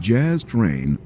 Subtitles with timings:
[0.00, 0.96] Jazz Train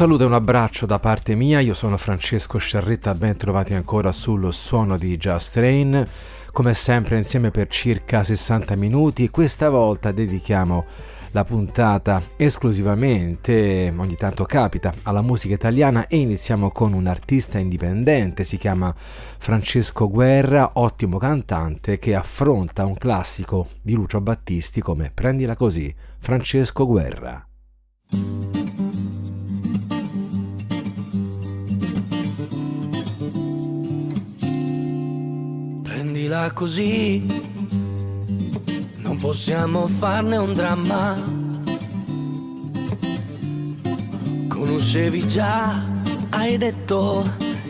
[0.00, 4.50] saluto e un abbraccio da parte mia, io sono Francesco Sciarretta, ben trovati ancora sullo
[4.50, 6.08] suono di Just Rain,
[6.52, 10.86] come sempre insieme per circa 60 minuti, questa volta dedichiamo
[11.32, 18.44] la puntata esclusivamente, ogni tanto capita, alla musica italiana e iniziamo con un artista indipendente,
[18.44, 25.54] si chiama Francesco Guerra, ottimo cantante che affronta un classico di Lucio Battisti come Prendila
[25.56, 27.46] così, Francesco Guerra.
[36.30, 37.26] Prendila così,
[39.02, 41.18] non possiamo farne un dramma.
[44.46, 45.82] Conoscevi già,
[46.30, 47.28] hai detto,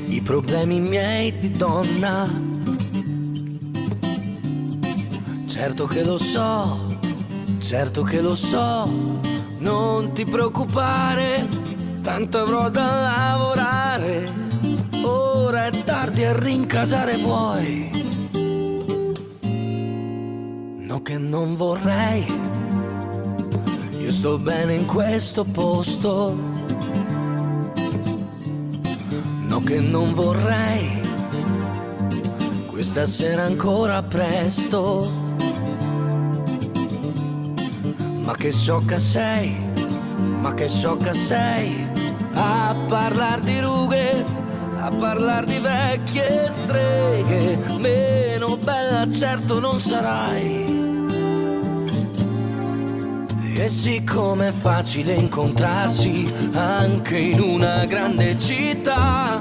[0.08, 2.28] i problemi miei di donna.
[5.46, 6.98] Certo che lo so,
[7.60, 8.90] certo che lo so,
[9.58, 11.48] non ti preoccupare,
[12.02, 14.48] tanto avrò da lavorare.
[15.02, 18.00] Ora è tardi a rincasare vuoi
[20.90, 22.26] No che non vorrei,
[24.00, 26.34] io sto bene in questo posto.
[29.46, 31.00] No che non vorrei,
[32.66, 35.08] questa sera ancora presto.
[38.24, 39.54] Ma che sciocca sei,
[40.40, 41.86] ma che sciocca sei,
[42.32, 44.24] a parlar di rughe,
[44.80, 50.79] a parlar di vecchie streghe, meno bella certo non sarai.
[53.62, 59.38] E siccome è facile incontrarsi anche in una grande città,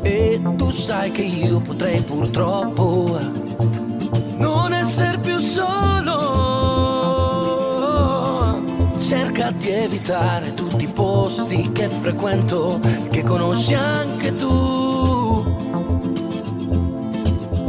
[0.00, 3.18] e tu sai che io potrei purtroppo
[4.36, 6.44] non essere più solo.
[9.00, 12.78] Cerca di evitare tutti i posti che frequento,
[13.10, 15.54] che conosci anche tu.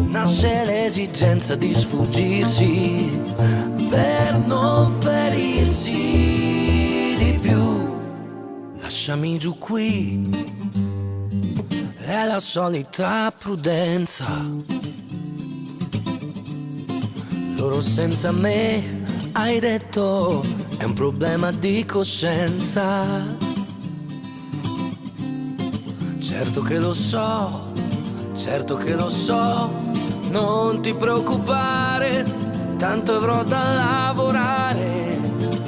[0.10, 3.66] Nasce l'esigenza di sfuggirsi
[4.46, 5.92] non ferirsi
[7.18, 7.86] di più.
[8.82, 10.30] Lasciami giù qui,
[11.98, 14.26] è la solita prudenza.
[17.56, 19.02] Loro senza me,
[19.34, 20.46] hai detto,
[20.78, 23.46] è un problema di coscienza.
[26.20, 27.72] Certo che lo so,
[28.36, 29.70] certo che lo so,
[30.30, 32.47] non ti preoccupare
[32.78, 35.20] tanto avrò da lavorare.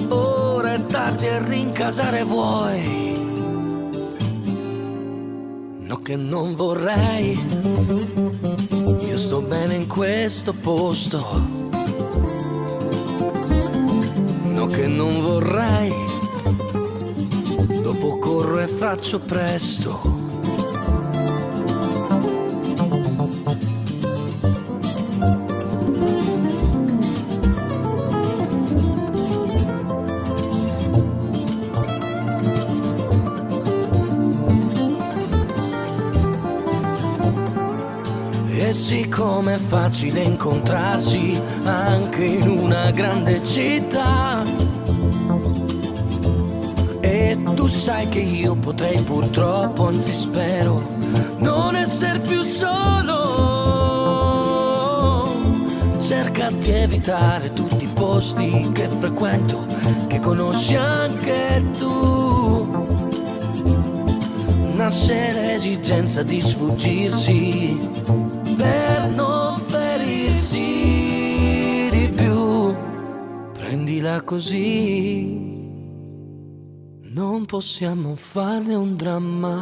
[0.09, 3.07] Ora è tardi a rincasare vuoi.
[5.79, 7.39] No che non vorrei,
[8.99, 11.57] io sto bene in questo posto.
[14.43, 15.91] No che non vorrei,
[17.81, 20.18] dopo corro e faccio presto.
[39.07, 44.43] Come è facile incontrarsi anche in una grande città.
[46.99, 50.81] E tu sai che io potrei purtroppo, anzi spero,
[51.37, 53.27] non essere più solo.
[55.99, 59.67] Cerca di evitare tutti i posti che frequento,
[60.07, 62.87] che conosci anche tu.
[64.73, 68.28] Nasce l'esigenza di sfuggirsi
[73.99, 75.35] Prendila così,
[77.11, 79.57] non possiamo farne un dramma.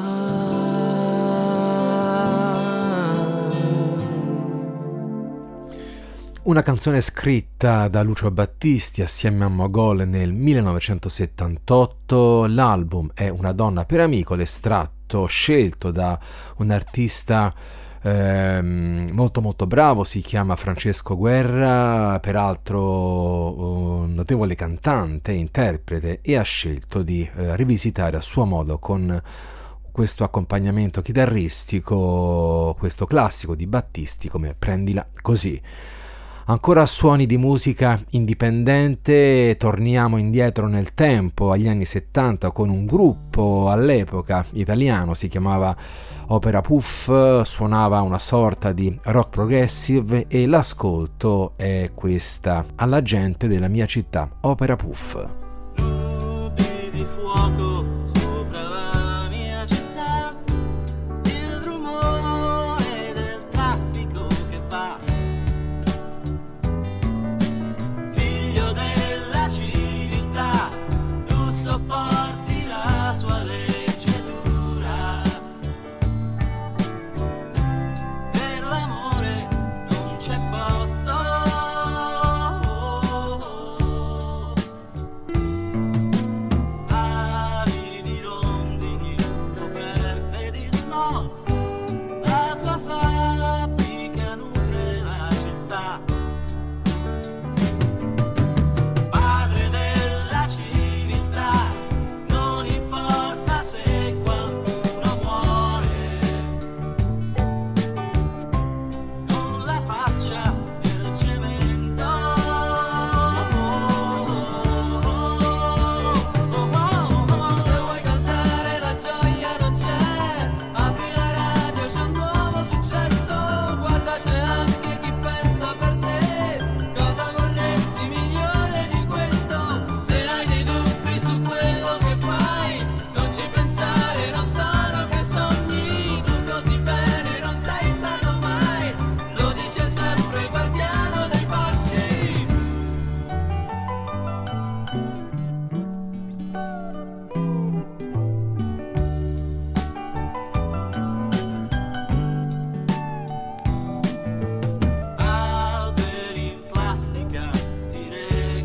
[6.44, 12.46] Una canzone scritta da Lucio Battisti assieme a Mogol nel 1978.
[12.46, 16.20] L'album è Una donna per amico, l'estratto scelto da
[16.58, 17.52] un artista
[18.08, 26.44] ehm, molto molto bravo, si chiama Francesco Guerra, peraltro un notevole cantante, interprete e ha
[26.44, 29.22] scelto di eh, rivisitare a suo modo con
[29.92, 35.60] questo accompagnamento chitarristico, questo classico di Battisti come Prendila così.
[36.50, 43.70] Ancora suoni di musica indipendente, torniamo indietro nel tempo, agli anni 70, con un gruppo
[43.70, 45.76] all'epoca italiano, si chiamava
[46.28, 53.68] Opera Puff, suonava una sorta di rock progressive e l'ascolto è questa, alla gente della
[53.68, 55.47] mia città, Opera Puff.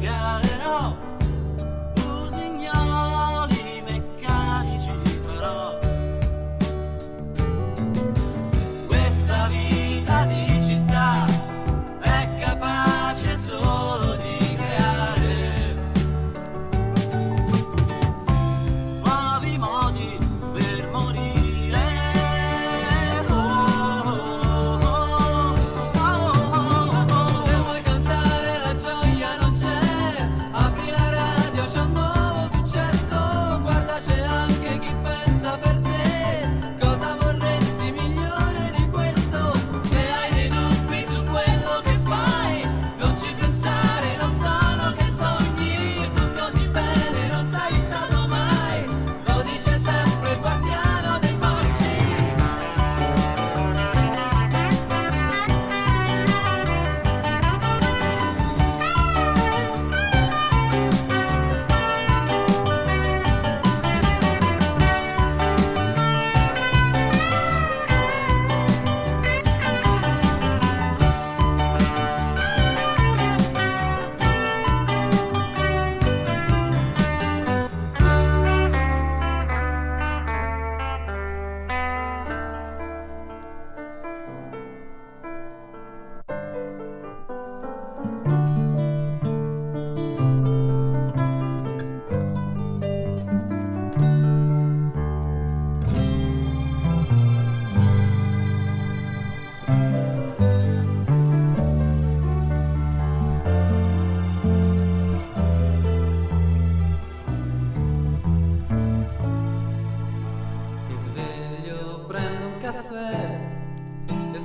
[0.02, 0.51] llegar.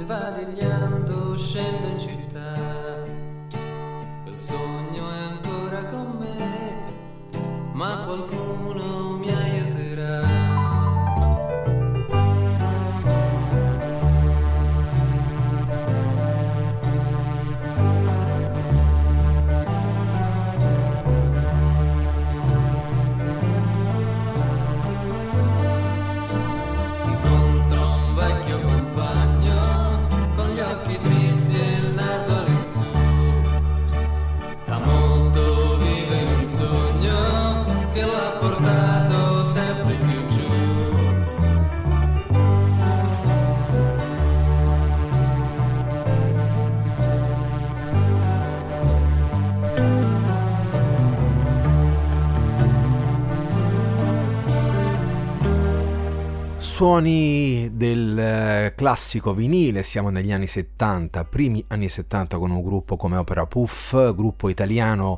[0.08, 2.54] sbadigliando scendo in città.
[4.24, 6.76] Quel sogno è ancora con me
[7.74, 8.47] ma qualcuno
[56.78, 62.96] suoni del eh, classico vinile, siamo negli anni 70, primi anni 70 con un gruppo
[62.98, 65.18] come Opera Puff, gruppo italiano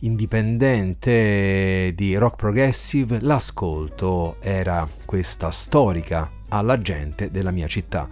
[0.00, 8.06] indipendente di rock progressive, l'ascolto era questa storica alla gente della mia città.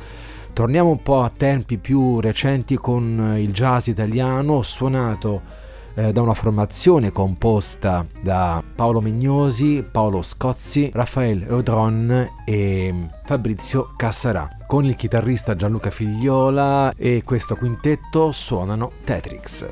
[0.54, 5.42] Torniamo un po' a tempi più recenti con il jazz italiano suonato
[5.98, 14.48] eh, da una formazione composta da Paolo Mignosi, Paolo Scozzi, Raffaele Eudron e Fabrizio Cassarà.
[14.66, 19.66] Con il chitarrista Gianluca Figliola e questo quintetto suonano Tetrix.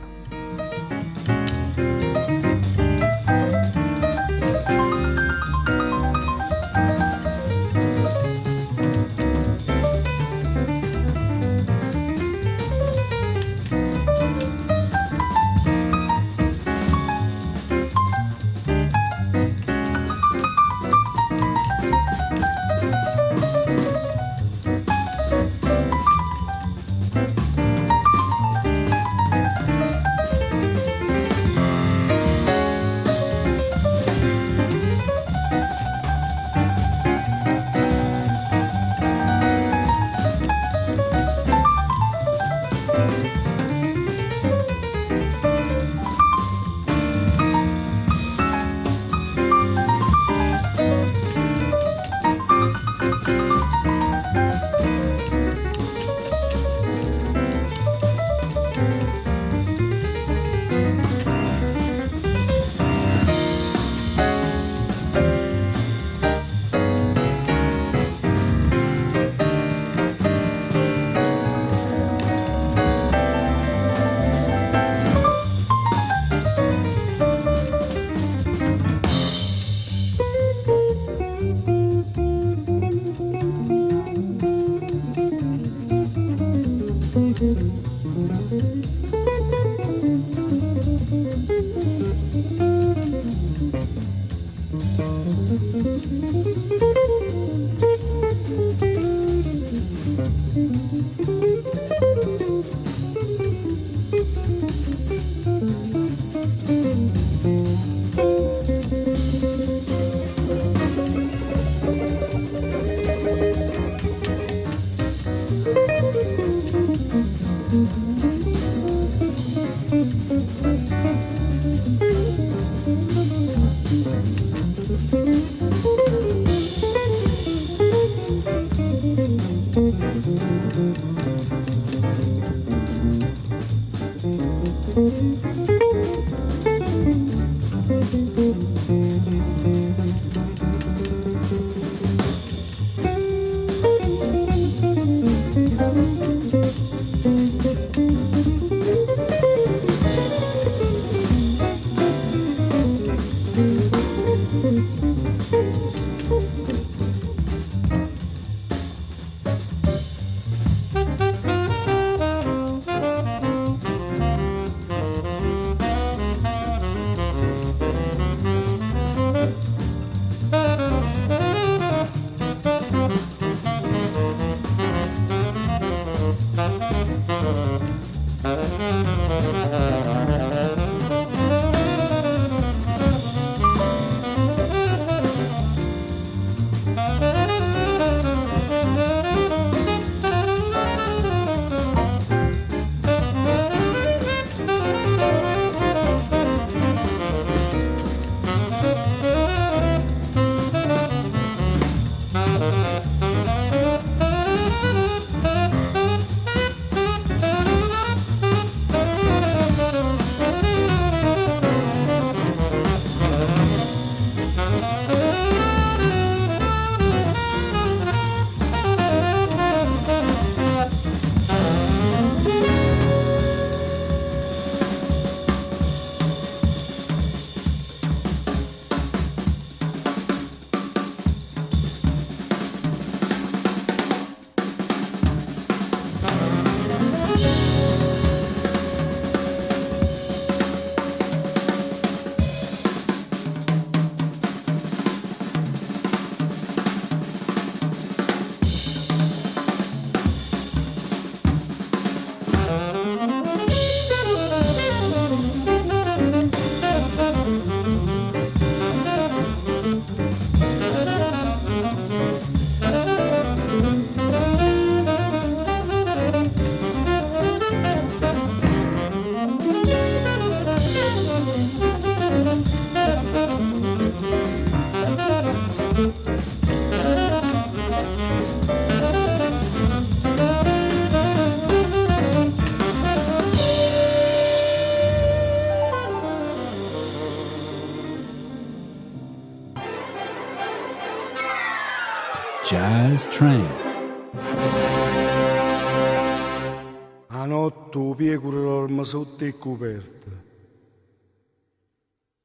[299.37, 300.45] Dorme sotto e coperta.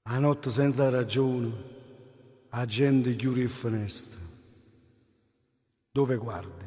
[0.04, 1.52] A notte senza ragione,
[2.50, 4.20] a gente chiude il finestra.
[5.92, 6.66] Dove guardi?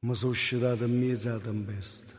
[0.00, 2.13] Mi sono uscitato in mezzo alla tempesta.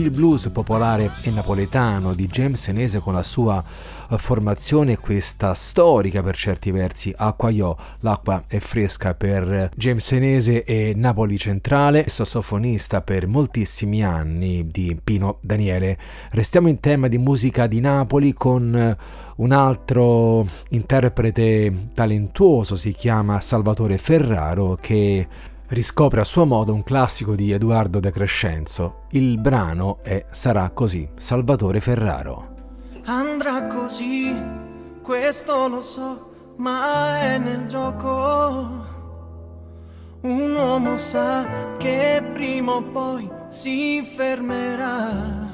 [0.00, 3.62] Il blues popolare e napoletano di James Senese con la sua
[4.10, 10.94] eh, formazione, questa storica per certi versi Acquaiò, l'acqua è fresca per James Senese e
[10.96, 15.98] Napoli Centrale, sassofonista per moltissimi anni di Pino Daniele.
[16.30, 18.96] Restiamo in tema di musica di Napoli con eh,
[19.36, 25.26] un altro interprete talentuoso, si chiama Salvatore Ferraro, che
[25.70, 29.02] riscopre a suo modo un classico di Edoardo De Crescenzo.
[29.10, 32.48] Il brano è Sarà così, Salvatore Ferraro.
[33.04, 34.32] Andrà così,
[35.02, 38.88] questo lo so, ma è nel gioco.
[40.22, 41.46] Un uomo sa
[41.78, 45.48] che prima o poi si fermerà.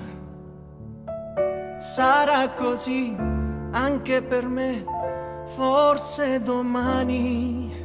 [1.79, 3.15] Sarà così
[3.73, 4.85] anche per me,
[5.45, 7.76] forse domani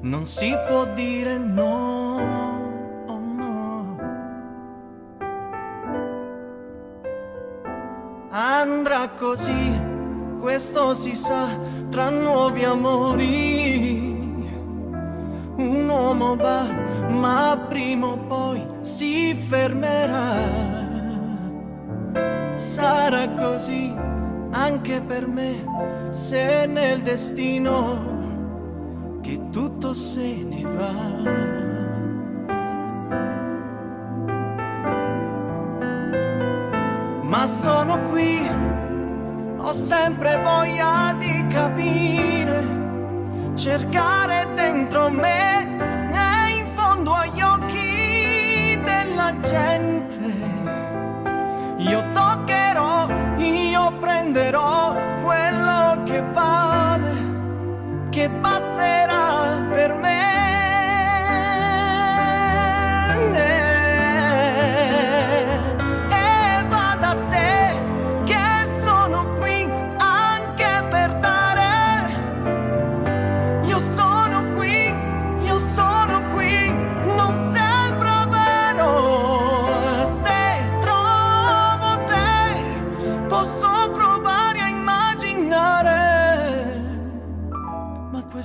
[0.00, 2.16] non si può dire no,
[3.06, 3.98] oh no.
[8.30, 9.80] Andrà così,
[10.38, 11.48] questo si sa,
[11.88, 14.14] tra nuovi amori.
[15.56, 16.66] Un uomo va,
[17.08, 20.74] ma prima o poi si fermerà.
[22.54, 23.94] Sarà così
[24.50, 25.64] anche per me,
[26.10, 28.16] se nel destino
[29.26, 30.92] che tutto se ne va.
[37.22, 38.48] Ma sono qui,
[39.56, 42.64] ho sempre voglia di capire,
[43.54, 50.34] cercare dentro me e in fondo agli occhi della gente.
[51.78, 53.08] Io toccherò,
[53.38, 56.85] io prenderò quello che vale,
[58.16, 60.45] che basterà per me.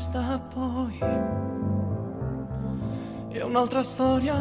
[0.01, 0.97] Questa poi
[3.29, 4.33] è un'altra storia.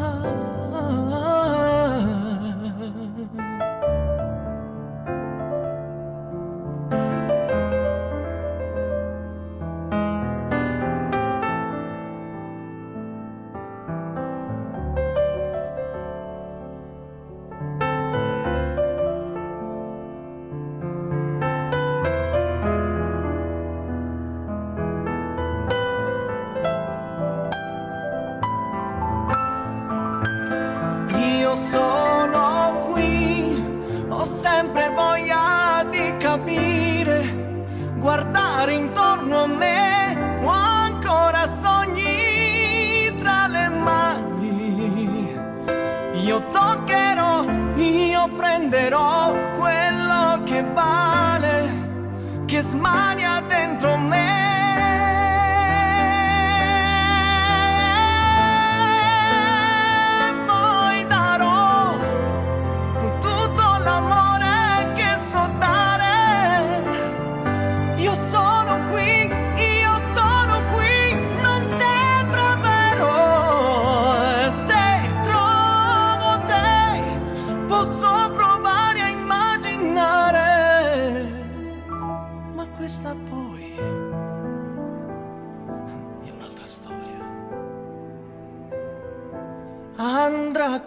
[46.50, 53.39] Toccherò, io prenderò quello che vale, che smania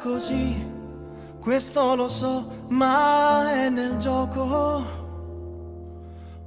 [0.03, 0.53] così,
[1.39, 5.01] questo lo so, ma è nel gioco.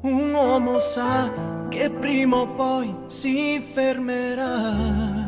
[0.02, 1.30] Un uomo sa
[1.70, 5.24] che prima o poi si fermerà.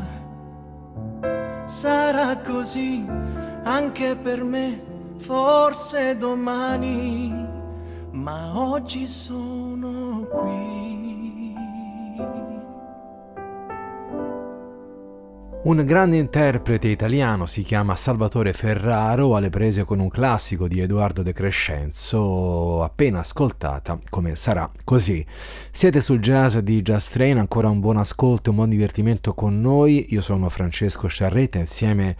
[1.64, 3.02] Sarà così
[3.64, 4.82] anche per me,
[5.16, 7.32] forse domani,
[8.10, 9.57] ma oggi sono
[15.60, 21.22] Un grande interprete italiano si chiama Salvatore Ferraro, alle prese con un classico di Edoardo
[21.22, 25.24] De Crescenzo, appena ascoltata, come sarà così.
[25.72, 29.60] Siete sul jazz di Just Train, ancora un buon ascolto e un buon divertimento con
[29.60, 30.06] noi.
[30.10, 32.16] Io sono Francesco Sciarretta, insieme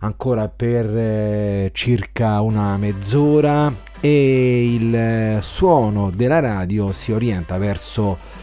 [0.00, 8.37] ancora per eh, circa una mezz'ora e il eh, suono della radio si orienta verso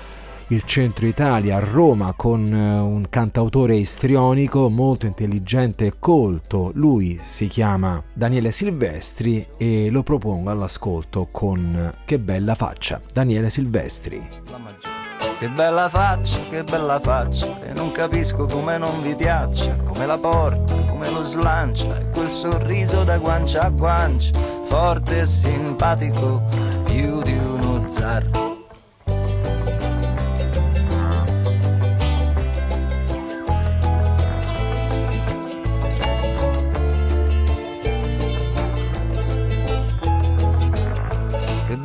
[0.47, 6.71] il centro Italia a Roma con eh, un cantautore istrionico molto intelligente e colto.
[6.75, 13.01] Lui si chiama Daniele Silvestri e lo propongo all'ascolto con Che bella faccia.
[13.11, 14.21] Daniele Silvestri.
[15.37, 20.17] Che bella faccia, che bella faccia, e non capisco come non vi piaccia, come la
[20.17, 24.31] porta, come lo slancia, e quel sorriso da guancia a guancia,
[24.63, 26.41] forte e simpatico,
[26.85, 28.44] più di uno zar.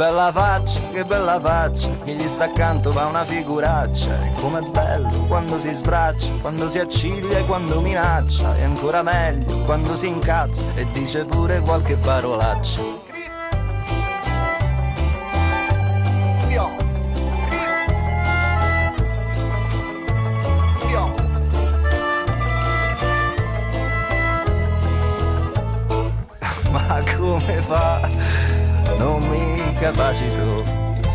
[0.00, 4.18] Bella faccia, che bella faccia, chi gli sta accanto fa una figuraccia.
[4.24, 8.56] E com'è bello quando si sbraccia, quando si acciglia e quando minaccia.
[8.56, 12.99] E ancora meglio quando si incazza e dice pure qualche parolaccia.
[29.80, 30.62] Capacito,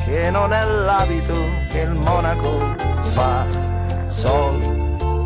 [0.05, 1.35] che non è l'abito
[1.69, 2.75] che il monaco
[3.13, 3.45] fa.
[4.07, 4.59] Sol,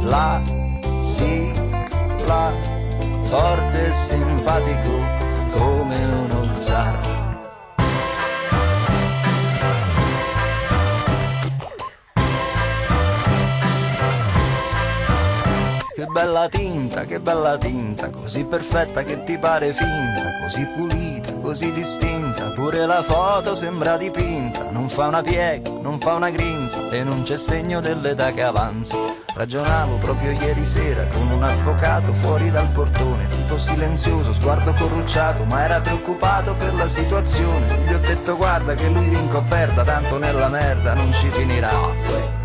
[0.04, 0.42] la,
[1.02, 1.52] si,
[2.26, 2.52] la,
[3.24, 4.92] forte e simpatico
[5.52, 7.19] come uno zar.
[16.20, 22.52] Bella tinta, che bella tinta, così perfetta che ti pare finta, così pulita, così distinta,
[22.56, 27.22] pure la foto sembra dipinta, non fa una piega, non fa una grinza e non
[27.22, 28.98] c'è segno dell'età che avanza.
[29.34, 35.64] Ragionavo proprio ieri sera con un avvocato fuori dal portone, tipo silenzioso, sguardo corrucciato, ma
[35.64, 37.86] era preoccupato per la situazione.
[37.88, 42.39] Gli ho detto guarda che lui in coperta, tanto nella merda non ci finirà.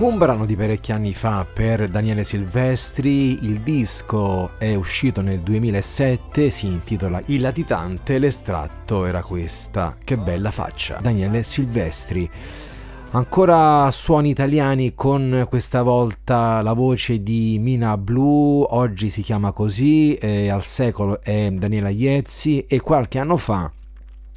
[0.00, 6.48] Un brano di parecchi anni fa per Daniele Silvestri, il disco è uscito nel 2007,
[6.48, 12.28] si intitola Il latitante, l'estratto era questa, che bella faccia, Daniele Silvestri.
[13.10, 20.18] Ancora suoni italiani con questa volta la voce di Mina Blue, oggi si chiama così,
[20.50, 23.70] al secolo è Daniela Iezzi e qualche anno fa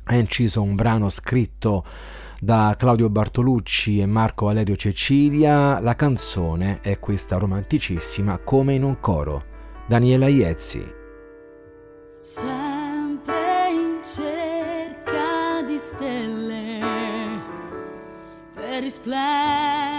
[0.06, 1.86] ha inciso un brano scritto
[2.44, 9.00] da Claudio Bartolucci e Marco Valerio Cecilia, la canzone è questa romanticissima come in un
[9.00, 9.46] coro.
[9.88, 10.84] Daniela Iezzi.
[12.20, 16.80] Sempre in cerca di stelle
[18.54, 19.93] per risplendere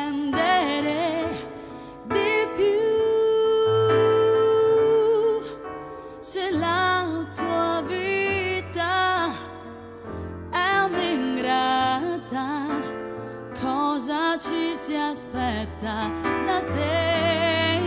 [14.44, 16.12] ci si aspetta
[16.44, 17.82] da te?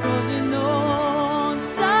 [0.00, 1.99] Così non sai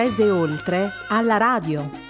[0.00, 2.09] jazz e oltre alla radio.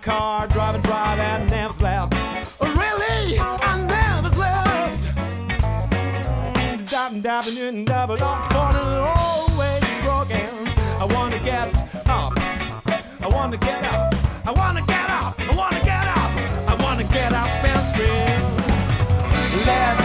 [0.00, 2.14] Car driving, driving, I never left.
[2.60, 5.04] Really, I never left.
[6.90, 10.68] Diving, diving, and diving it, always broken.
[10.98, 11.68] I wanna get
[12.08, 12.32] up.
[13.20, 14.14] I wanna get up.
[14.46, 15.38] I wanna get up.
[15.38, 16.30] I wanna get up.
[16.68, 18.40] I wanna get up and scream.
[19.66, 19.99] Let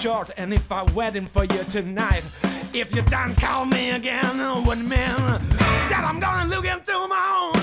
[0.00, 2.24] short, and if I'm waiting for you tonight,
[2.72, 4.88] if you don't call me again, what mean
[5.90, 7.60] that I'm gonna look into my own.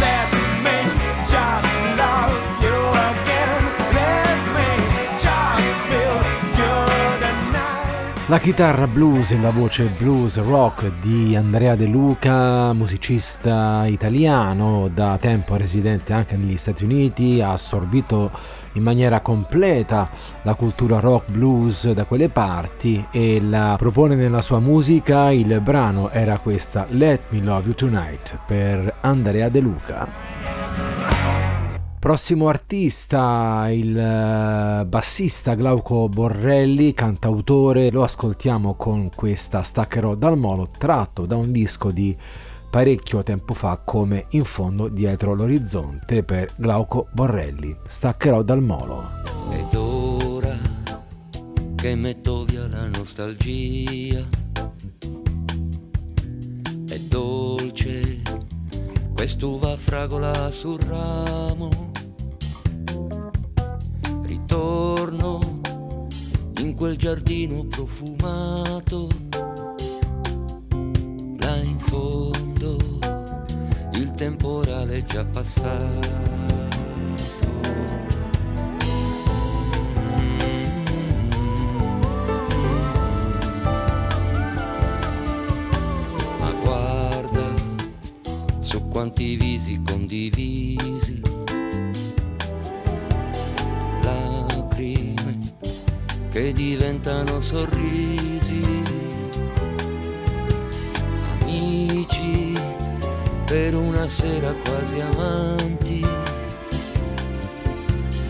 [0.00, 0.26] Let
[0.66, 0.78] me
[1.22, 1.70] just
[2.02, 2.34] love
[2.64, 2.78] you
[3.10, 3.62] again.
[3.94, 4.68] Let me
[5.22, 6.16] just feel.
[8.28, 15.16] La chitarra blues e la voce blues rock di Andrea De Luca, musicista italiano da
[15.20, 18.32] tempo residente anche negli Stati Uniti, ha assorbito
[18.76, 20.08] in maniera completa
[20.42, 25.30] la cultura rock blues da quelle parti e la propone nella sua musica.
[25.30, 30.06] Il brano era questa Let Me Love You Tonight per Andrea De Luca.
[31.98, 40.68] Prossimo artista, il eh, bassista Glauco Borrelli, cantautore, lo ascoltiamo con questa Staccherò dal molo,
[40.78, 42.16] tratto da un disco di
[42.76, 47.74] parecchio tempo fa come In fondo dietro l'orizzonte per Glauco Borrelli.
[47.86, 49.12] Staccherò dal molo.
[49.50, 50.54] Ed ora
[51.74, 54.22] che metto via la nostalgia,
[56.86, 58.20] è dolce
[59.14, 61.70] quest'uva fragola sul ramo.
[64.20, 65.60] Ritorno
[66.58, 69.08] in quel giardino profumato,
[71.38, 72.45] là in fondo
[74.46, 76.08] temporale già passato.
[86.38, 87.54] Ma guarda
[88.60, 91.20] su quanti visi condivisi,
[94.02, 95.38] lacrime
[96.30, 98.62] che diventano sorrisi,
[103.56, 106.06] per una sera quasi amanti,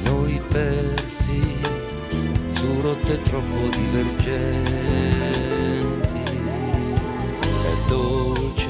[0.04, 1.56] noi persi
[2.50, 4.62] su rotte troppo divergenti.
[7.40, 8.68] È dolce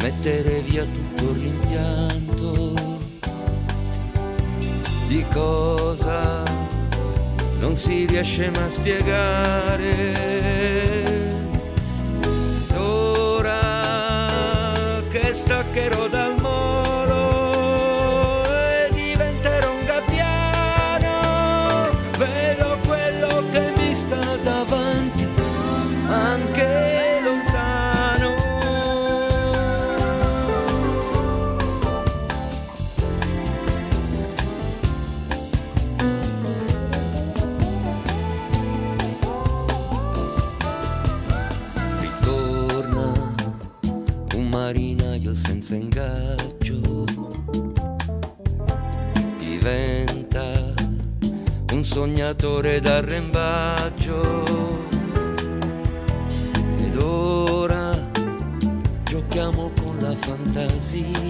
[0.00, 2.74] mettere via tutto il rimpianto
[5.06, 6.42] di cosa
[7.60, 10.10] non si riesce mai a spiegare.
[15.32, 16.39] Staccherò dal
[52.00, 54.88] sognatore d'arrembaggio.
[56.78, 57.94] Ed ora
[59.04, 61.29] giochiamo con la fantasia.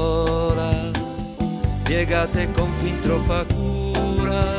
[0.00, 0.90] Lenzuola
[1.82, 4.58] piegate con fin troppa cura.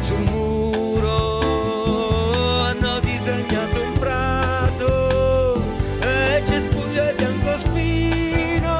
[0.00, 1.40] Sul muro
[2.64, 5.54] hanno disegnato un prato
[6.00, 8.76] e cespuglio e biancospino.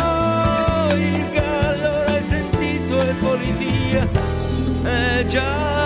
[0.95, 4.09] Il gallo l'hai sentito e voli via,
[4.83, 5.78] è già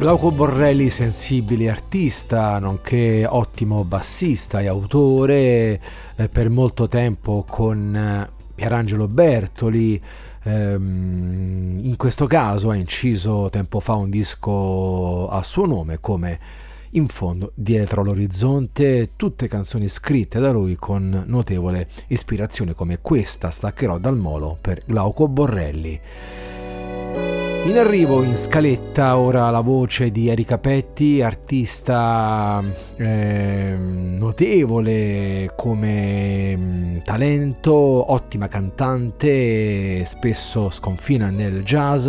[0.00, 5.78] Glauco Borrelli, sensibile artista, nonché ottimo bassista e autore,
[6.16, 10.00] eh, per molto tempo con eh, Pierangelo Bertoli.
[10.44, 16.38] ehm, in questo caso ha inciso tempo fa un disco a suo nome come
[16.92, 23.98] In fondo dietro l'orizzonte, tutte canzoni scritte da lui con notevole ispirazione come questa Staccherò
[23.98, 26.00] dal molo per Glauco Borrelli.
[27.62, 32.60] In arrivo in scaletta ora la voce di Erika Petti, artista
[32.96, 42.08] ehm, notevole come mm, talento, ottima cantante, spesso sconfina nel jazz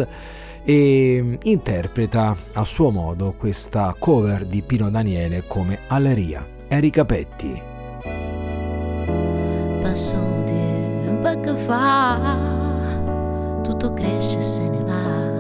[0.63, 6.47] e mm, interpreta a suo modo questa cover di Pino Daniele come Alleria.
[6.69, 7.61] Erika Petti.
[9.81, 12.39] Passò un tempo che fa,
[13.61, 15.30] tutto cresce e se ne va.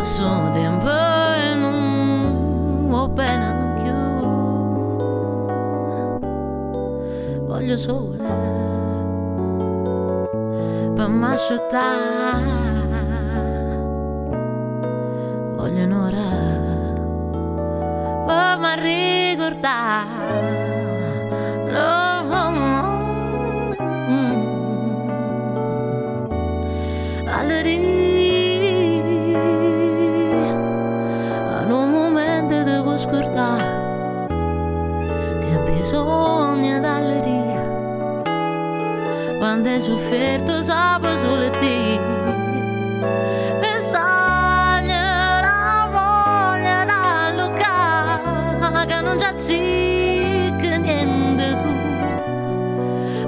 [0.00, 3.92] Passò un tempo e non va bene più.
[7.44, 8.16] Voglio sole
[10.94, 12.48] per m'asciuttare.
[15.56, 16.28] Voglio un'ora
[18.24, 20.59] per mi ricordare.
[39.50, 41.98] Quando hai sofferto sape solo te
[43.60, 48.20] e sogna la voglia da Luca
[48.86, 51.68] che non c'è zicca niente tu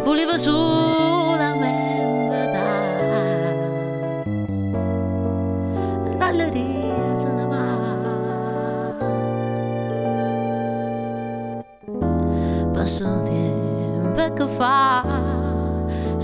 [0.04, 3.56] volevo solamente dare
[6.20, 7.80] l'alleria se ne va.
[12.72, 14.91] Passo tempo che fa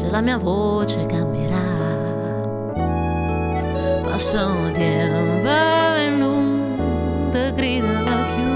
[0.08, 1.56] se la mia voce cambierà
[4.04, 5.46] passo un tempo
[6.16, 8.52] non ti grida più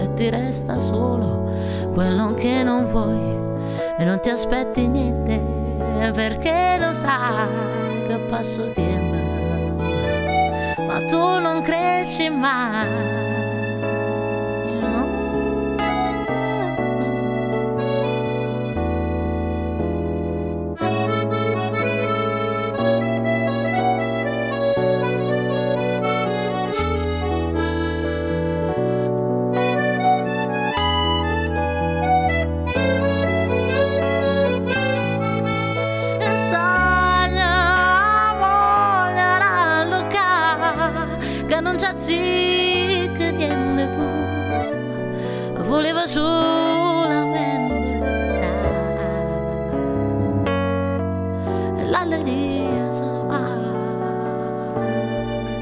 [0.00, 1.52] e ti resta solo
[1.92, 3.36] quello che non vuoi
[3.98, 5.38] e non ti aspetti niente
[6.14, 9.16] perché lo sai che passo tempo
[10.86, 13.17] ma tu non cresci mai
[41.48, 45.62] che non c'ha zicca niente tu.
[45.66, 47.56] Voleva solamente
[51.90, 53.26] l'allegria sono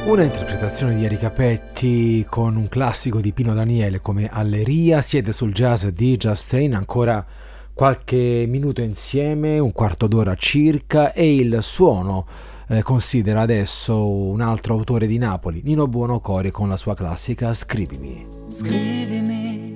[0.07, 5.53] una interpretazione di Erika Petti con un classico di Pino Daniele come Alleria, siete sul
[5.53, 7.25] jazz di Just Train ancora
[7.73, 12.27] qualche minuto insieme, un quarto d'ora circa e il suono
[12.69, 18.27] eh, considera adesso un altro autore di Napoli, Nino Buonocore, con la sua classica Scrivimi.
[18.49, 19.75] Scrivimi.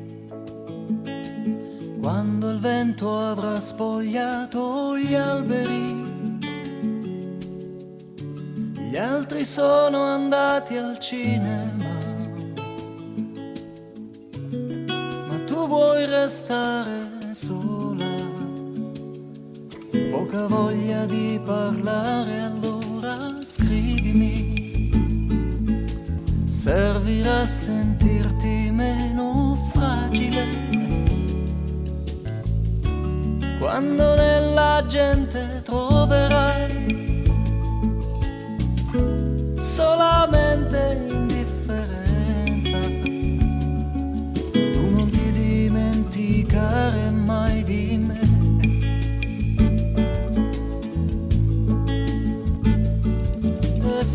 [2.00, 6.00] Quando il vento avrà spogliato gli alberi
[8.90, 11.96] gli altri sono andati al cinema,
[15.28, 18.04] ma tu vuoi restare sola,
[20.10, 22.79] poca voglia di parlare, allora
[23.42, 24.90] scrivimi,
[26.46, 30.46] servirà a sentirti meno fragile.
[33.58, 37.24] Quando nella gente troverai
[39.56, 41.19] solamente indifferenza.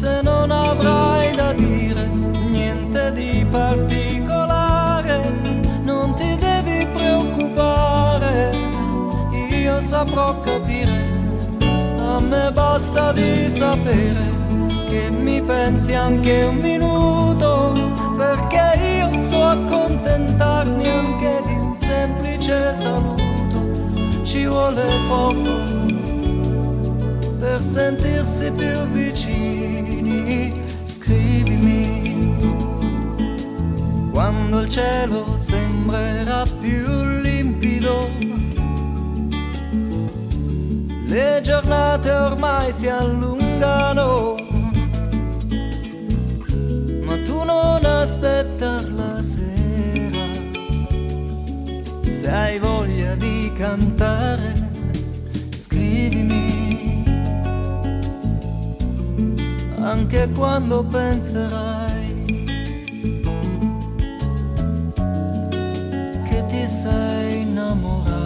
[0.05, 2.11] Se non avrai da dire
[2.51, 5.17] niente di particolare,
[5.81, 8.55] non ti devi preoccupare,
[9.49, 11.09] io saprò capire,
[11.97, 14.23] a me basta di sapere
[14.89, 17.73] che mi pensi anche un minuto,
[18.15, 18.65] perché
[18.97, 25.73] io so accontentarmi anche di un semplice saluto, ci vuole poco
[27.39, 29.34] per sentirsi più vicini,
[30.83, 32.37] scrivimi
[34.11, 38.09] quando il cielo sembrerà più limpido.
[41.07, 44.45] Le giornate ormai si allungano
[47.45, 50.25] non aspettar la sera.
[52.03, 54.53] Se hai voglia di cantare,
[55.51, 56.44] scrivimi.
[59.85, 62.43] Anche quando penserai
[66.27, 68.25] che ti sei innamorata.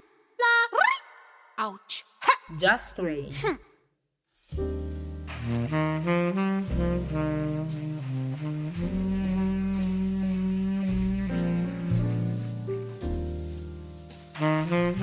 [2.61, 3.31] Just three.
[14.53, 15.01] Thank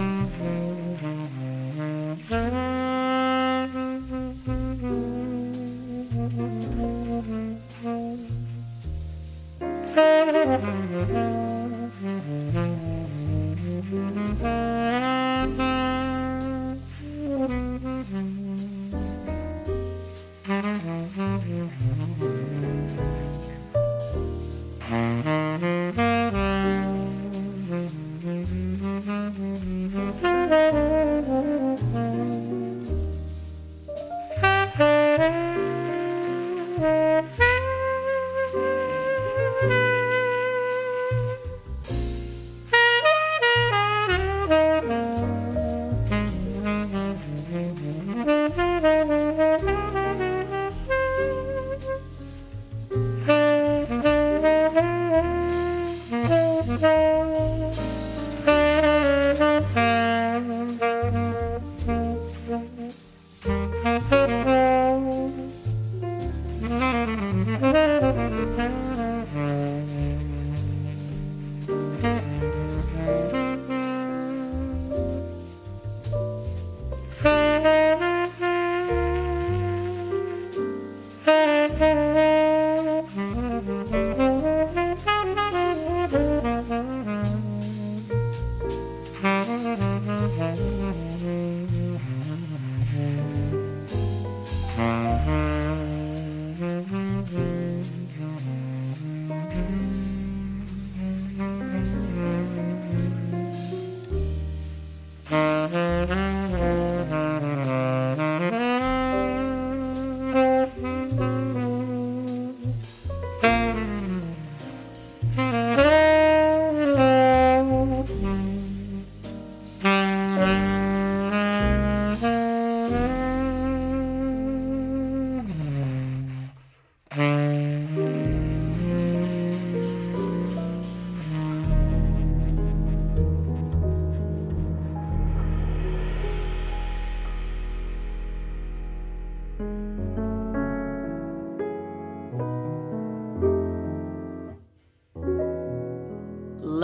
[14.42, 15.27] you.
[18.10, 18.37] Mm-hmm.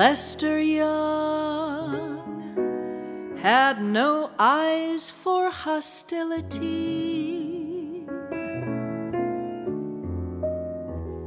[0.07, 2.21] Lester Young
[3.39, 8.05] had no eyes for hostility,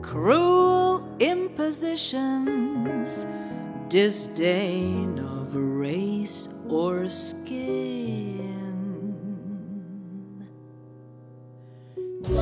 [0.03, 3.25] cruel impositions,
[3.89, 8.37] disdain of race or skin.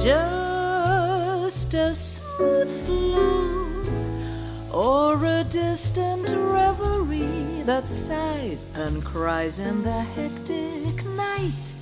[0.04, 3.65] Just a smooth flow
[4.76, 11.74] or a distant reverie that sighs and cries in the hectic night.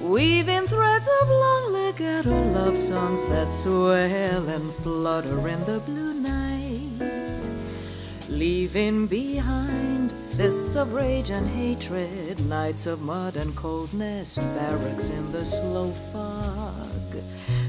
[0.00, 7.50] Weaving threads of long legato love songs that swell and flutter in the blue night,
[8.28, 15.44] leaving behind fists of rage and hatred, nights of mud and coldness, barracks in the
[15.44, 16.88] slow fog.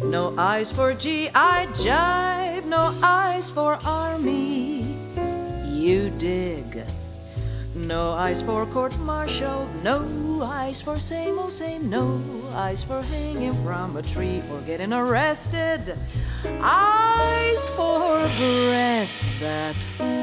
[0.04, 4.96] No eyes for GI jive, no eyes for army.
[5.66, 6.84] You dig.
[7.74, 12.22] No eyes for court martial, no eyes for same old same, no
[12.54, 15.98] eyes for hanging from a tree or getting arrested.
[16.62, 20.20] Eyes for breath that flows.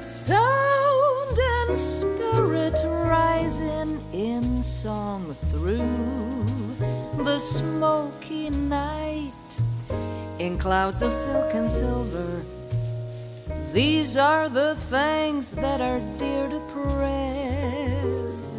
[0.00, 6.44] Sound and spirit rising in song through
[7.24, 9.32] the smoky night
[10.42, 12.42] in clouds of silk and silver.
[13.72, 18.58] These are the things that are dear to praise.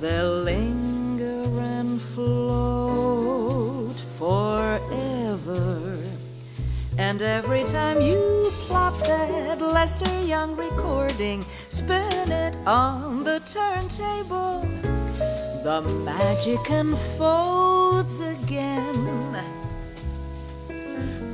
[0.00, 1.42] They linger
[1.76, 5.98] and float forever.
[6.98, 14.64] And every time you plop that Lester Young recording, spin it on the turntable
[15.64, 19.65] the magic unfolds again.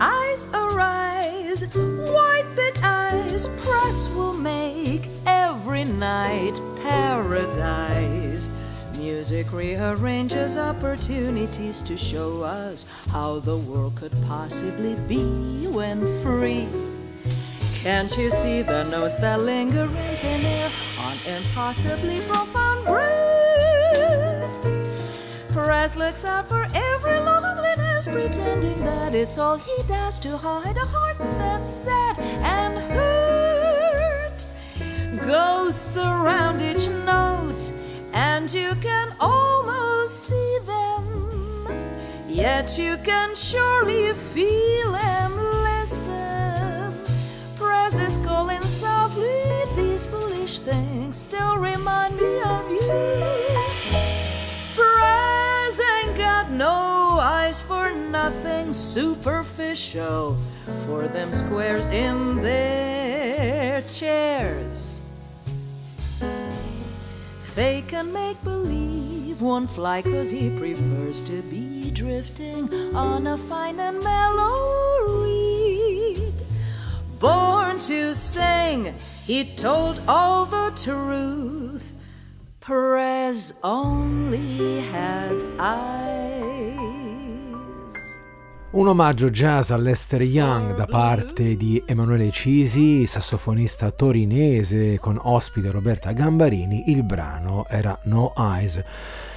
[0.05, 8.51] Eyes arise, white bit eyes, press will make every night paradise.
[8.99, 16.67] Music rearranges opportunities to show us how the world could possibly be when free.
[17.85, 24.67] Can't you see the notes that linger in thin air on impossibly profound breath?
[25.53, 27.21] Perez looks out for every
[28.07, 34.47] loveliness, pretending that it's all he does to hide a heart that's sad and hurt.
[35.23, 37.73] Ghosts around each note,
[38.13, 41.67] and you can almost see them,
[42.29, 46.95] yet you can surely feel them listen.
[47.59, 53.52] Perez is calling softly, these foolish things still remind me of you.
[58.23, 60.37] Nothing superficial
[60.87, 65.01] for them squares in their chairs.
[67.57, 73.81] They can make believe one fly cause he prefers to be drifting on a fine
[73.81, 76.45] and mellow reed.
[77.19, 78.95] Born to sing,
[79.27, 81.93] he told all the truth.
[82.61, 86.52] Perez only had eyes
[88.73, 95.71] Un omaggio jazz a Lester Young da parte di Emanuele Cisi, sassofonista torinese con ospite
[95.71, 96.85] Roberta Gambarini.
[96.87, 98.83] Il brano era No Eyes.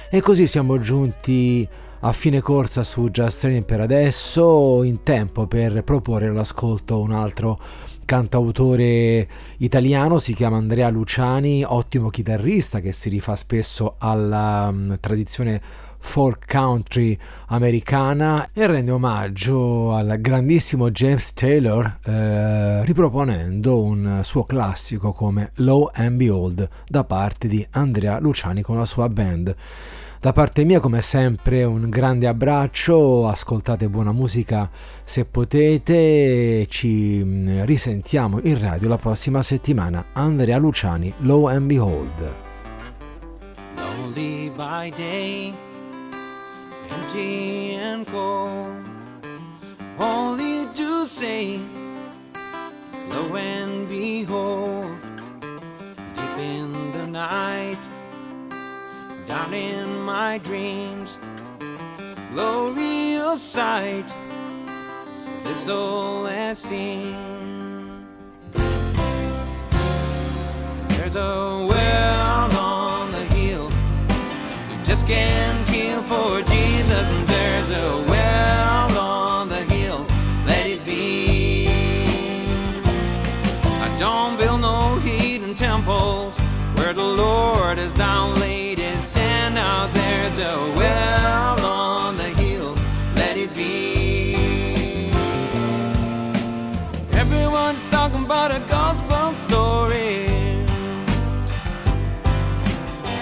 [0.08, 1.68] E così siamo giunti
[2.00, 7.60] a fine corsa su Just Train per adesso, in tempo per proporre all'ascolto un altro
[8.06, 9.28] cantautore
[9.58, 15.60] italiano, si chiama Andrea Luciani, ottimo chitarrista che si rifà spesso alla um, tradizione
[15.98, 17.18] folk country
[17.48, 25.90] americana e rende omaggio al grandissimo James Taylor eh, riproponendo un suo classico come Low
[25.92, 29.54] and Behold da parte di Andrea Luciani con la sua band.
[30.26, 34.68] Da parte mia, come sempre, un grande abbraccio, ascoltate buona musica
[35.04, 40.06] se potete, ci mm, risentiamo in radio la prossima settimana.
[40.14, 42.34] Andrea Luciani, Low and Behold.
[43.76, 45.54] Lonely by day,
[46.96, 48.84] empty and cold,
[49.98, 51.60] only to say,
[53.10, 54.96] Lo and behold,
[56.16, 57.78] deep in the night.
[59.28, 61.18] down in my dreams.
[62.32, 64.08] Glorious sight,
[65.44, 67.14] this soul has seen.
[70.88, 73.68] There's a well on the hill,
[74.70, 76.65] you just can't kill for Jesus.
[77.68, 80.06] There's a well on the hill,
[80.46, 81.66] let it be.
[83.64, 86.38] I don't build no hidden temples
[86.76, 88.78] where the Lord is down laid
[89.94, 92.74] there's a well on the hill
[93.16, 95.10] let it be.
[97.12, 100.28] Everyone's talking about a gospel story.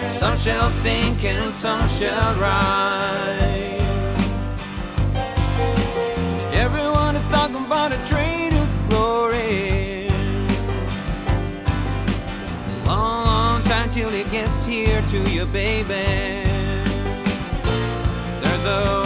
[0.03, 3.44] Some shall sink and some shall rise
[14.95, 16.05] here to you, baby.
[18.41, 19.04] There's a